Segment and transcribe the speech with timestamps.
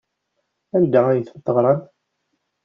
[0.75, 1.81] Anda ay ten-teɣram?